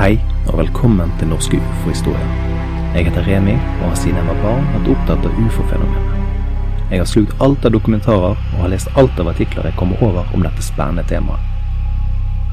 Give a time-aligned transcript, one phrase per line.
[0.00, 0.14] Hei,
[0.48, 2.28] og velkommen til Norske ufo-historier.
[2.94, 6.86] Jeg heter Remi, og har siden jeg var barn vært opptatt av ufo-fenomenet.
[6.88, 10.32] Jeg har slukt alt av dokumentarer, og har lest alt av artikler jeg kommer over
[10.32, 11.44] om dette spennende temaet.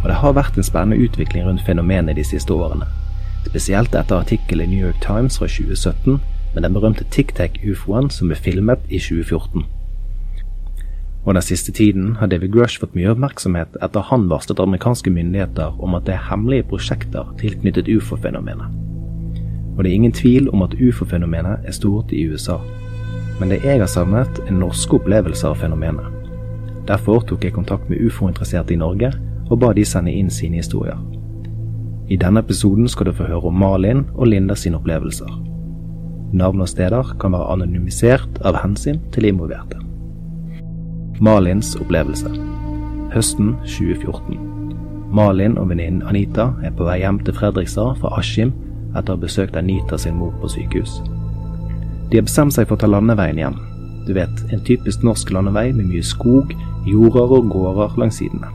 [0.00, 2.88] Og det har vært en spennende utvikling rundt fenomenet de siste årene.
[3.50, 6.16] Spesielt etter artikkelen i New York Times fra 2017
[6.54, 9.68] med den berømte tic-tac-ufoen som ble filmet i 2014
[11.24, 15.78] og den siste tiden har David Grush fått mye oppmerksomhet etter han varslet amerikanske myndigheter
[15.82, 18.68] om at det er hemmelige prosjekter tilknyttet ufo-fenomenet.
[19.74, 22.58] Og det er ingen tvil om at ufo-fenomenet er stort i USA.
[23.40, 26.10] Men det jeg har savnet, er norske opplevelser av fenomenet.
[26.86, 29.10] Derfor tok jeg kontakt med ufo-interesserte i Norge
[29.50, 31.00] og ba de sende inn sine historier.
[32.08, 35.30] I denne episoden skal du få høre om Malin og Linda sine opplevelser.
[36.36, 39.83] Navn og steder kan være anonymisert av hensyn til involverte.
[41.20, 42.26] Malins opplevelse.
[43.14, 44.38] Høsten 2014.
[45.14, 48.50] Malin og venninnen Anita er på vei hjem til Fredrikstad fra Askim
[48.96, 50.96] etter å ha besøkt Anita sin mor på sykehus.
[52.10, 53.60] De har bestemt seg for å ta landeveien hjem.
[54.08, 56.50] Du vet, en typisk norsk landevei med mye skog,
[56.90, 58.50] jorder og gårder langs sidene.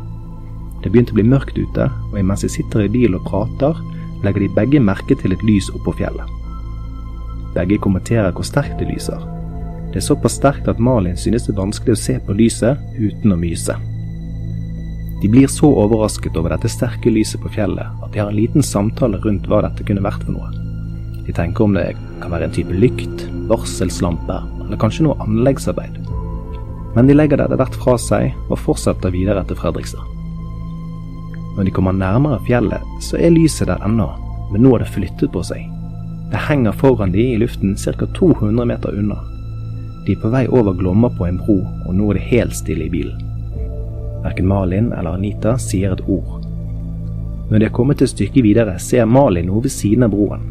[0.83, 3.80] Det begynte å bli mørkt ute, og mens de sitter i bil og prater,
[4.27, 6.27] legger de begge merke til et lys oppå fjellet.
[7.55, 9.23] Begge kommenterer hvor sterkt det lyser,
[9.90, 13.34] det er såpass sterkt at Malin synes det er vanskelig å se på lyset uten
[13.34, 13.73] å myse.
[15.22, 18.64] De blir så overrasket over dette sterke lyset på fjellet at de har en liten
[18.64, 20.52] samtale rundt hva dette kunne vært for noe.
[21.26, 21.88] De tenker om det
[22.22, 25.98] kan være en type lykt, varselslampe eller kanskje noe anleggsarbeid.
[26.95, 30.06] Men de legger det etter hvert fra seg og fortsetter videre til Fredrikstad.
[31.58, 34.08] Når de kommer nærmere fjellet, så er lyset der ennå,
[34.54, 35.66] men nå har det flyttet på seg.
[36.30, 38.06] Det henger foran de i luften ca.
[38.16, 39.17] 200 meter unna,
[40.05, 42.87] de er på vei over Glomma på en bro, og nå er det helt stille
[42.87, 43.26] i bilen.
[44.23, 46.39] Verken Malin eller Anita sier et ord.
[47.49, 50.43] Når de har kommet et stykke videre, ser Malin noe ved siden av broen.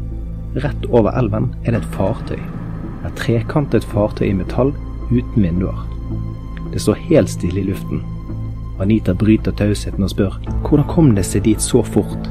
[0.59, 2.41] Rett over elven er det et fartøy.
[3.07, 4.73] Et trekantet fartøy i metall
[5.13, 5.85] uten vinduer.
[6.73, 8.03] Det står helt stille i luften.
[8.83, 12.31] Anita bryter tausheten og spør hvordan kom det seg dit så fort?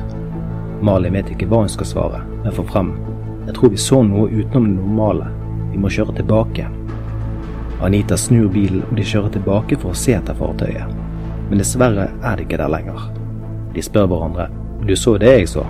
[0.83, 2.91] Malin vet ikke hva hun skal svare, men får frem.
[3.47, 5.31] Jeg tror vi så noe utenom det normale.
[5.71, 6.67] Vi må kjøre tilbake.
[7.81, 10.93] Anita snur bilen og de kjører tilbake for å se etter fartøyet.
[11.49, 13.09] Men dessverre er det ikke der lenger.
[13.75, 14.47] De spør hverandre
[14.87, 15.63] du så det jeg så,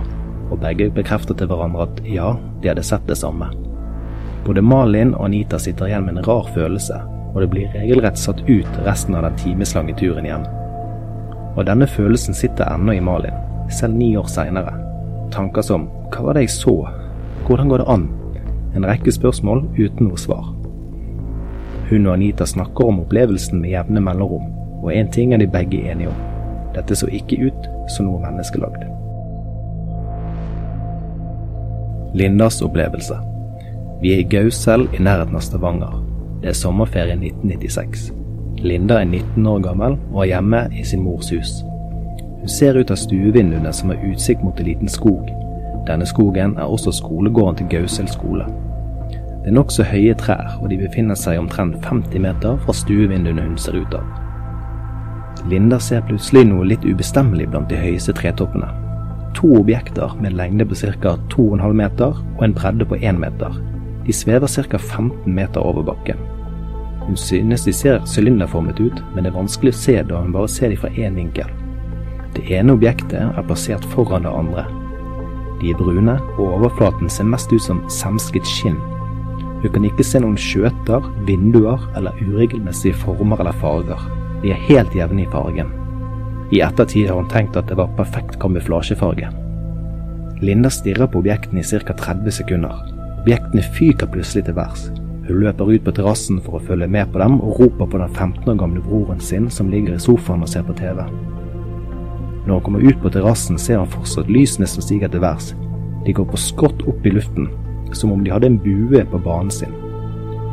[0.50, 2.28] og begge bekrefter til hverandre at ja,
[2.62, 3.48] de hadde sett det samme.
[4.44, 7.00] Både Malin og Anita sitter igjen med en rar følelse,
[7.32, 10.44] og det blir regelrett satt ut resten av den timeslange turen hjem.
[11.56, 13.34] Og denne følelsen sitter ennå i Malin,
[13.72, 14.76] selv ni år seinere.
[15.34, 16.76] Tanker som hva var det jeg så,
[17.48, 18.06] hvordan går det an?
[18.76, 20.57] En rekke spørsmål uten noe svar.
[21.90, 24.50] Hun og Anita snakker om opplevelsen med jevne mellomrom,
[24.82, 26.18] og én ting er de begge enige om.
[26.74, 28.84] Dette så ikke ut som noe menneskelagd.
[32.14, 33.16] Lindas opplevelse.
[34.02, 35.96] Vi er i Gausel i nærheten av Stavanger.
[36.42, 38.12] Det er sommerferie 1996.
[38.62, 41.58] Linda er 19 år gammel og er hjemme i sin mors hus.
[42.38, 45.28] Hun ser ut av stuevinduene som har utsikt mot en liten skog.
[45.88, 48.46] Denne skogen er også skolegården til Gausel skole.
[49.48, 53.54] Det er nokså høye trær, og de befinner seg omtrent 50 meter fra stuevinduene hun
[53.56, 54.10] ser ut av.
[55.48, 58.68] Linda ser plutselig noe litt ubestemmelig blant de høyeste tretoppene.
[59.38, 61.14] To objekter med en lengde på ca.
[61.32, 63.56] 2,5 meter og en bredde på 1 meter.
[64.04, 64.82] De svever ca.
[64.82, 66.20] 15 meter over bakken.
[67.06, 70.52] Hun synes de ser sylinderformet ut, men det er vanskelig å se da hun bare
[70.58, 71.48] ser dem fra én vinkel.
[72.36, 74.68] Det ene objektet er plassert foran det andre.
[75.62, 78.76] De er brune, og overflaten ser mest ut som semsket skinn
[79.62, 84.04] hun kan ikke se noen skjøter, vinduer eller uregelmessige former eller farger.
[84.42, 85.72] De er helt jevne i fargen.
[86.54, 89.32] I ettertid har hun tenkt at det var perfekt kamuflasjefarge.
[90.40, 91.92] Linda stirrer på objektene i ca.
[91.92, 92.78] 30 sekunder.
[93.24, 94.86] Objektene fyker plutselig til værs.
[95.26, 98.14] Hun løper ut på terrassen for å følge med på dem, og roper på den
[98.14, 101.02] 15 år gamle broren sin som ligger i sofaen og ser på TV.
[102.46, 105.50] Når hun kommer ut på terrassen, ser hun fortsatt lysene som stiger til værs.
[106.06, 107.50] De går på skrått opp i luften,
[107.92, 109.74] som om de hadde en bue på banen sin.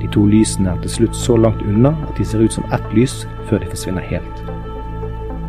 [0.02, 2.94] De to lysene er til slutt så langt unna at de ser ut som ett
[2.94, 4.44] lys før de forsvinner helt.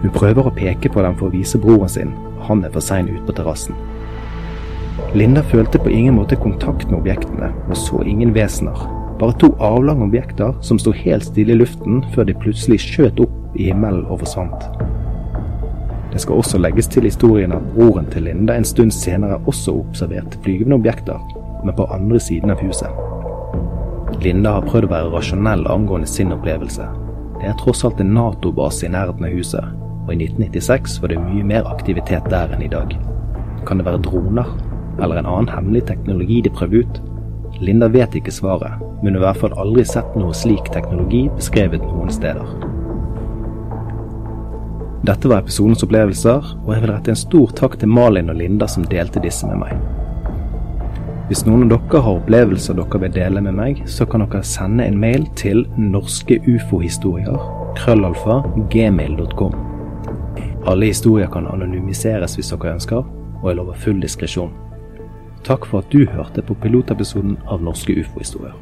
[0.03, 2.85] Hun prøver å peke på dem for å vise broren sin, og han er for
[2.85, 3.77] sein ute på terrassen.
[5.17, 8.77] Linda følte på ingen måte kontakt med objektene, og så ingen vesener.
[9.21, 13.57] Bare to avlange objekter som sto helt stille i luften før de plutselig skjøt opp
[13.57, 14.69] i himmelen og forsvant.
[16.13, 20.41] Det skal også legges til historien at broren til Linda en stund senere også observerte
[20.45, 21.21] flygende objekter,
[21.65, 22.91] men på andre siden av huset.
[24.23, 26.87] Linda har prøvd å være rasjonell angående sin opplevelse.
[27.41, 29.75] Det er tross alt en Nato-base i nærheten av huset,
[30.07, 32.95] og i 1996 var det mye mer aktivitet der enn i dag.
[33.69, 34.49] Kan det være droner?
[35.03, 37.03] Eller en annen hemmelig teknologi de prøver ut?
[37.61, 41.27] Linda vet ikke svaret, men hun har i hvert fall aldri sett noe slik teknologi
[41.37, 42.57] beskrevet noen steder.
[45.07, 48.67] Dette var episodens opplevelser, og jeg vil rette en stor takk til Malin og Linda
[48.71, 49.96] som delte disse med meg.
[51.27, 54.85] Hvis noen av dere har opplevelser dere vil dele med meg, så kan dere sende
[54.87, 57.41] en mail til norskeufohistorier
[57.81, 58.37] krøllalfa
[58.71, 59.57] gmail.com.
[60.71, 63.03] Alle historier kan anonymiseres hvis dere ønsker,
[63.43, 64.55] og jeg lover full diskresjon.
[65.47, 68.55] Takk for at du hørte på pilotepisoden av Norske ufo-historier.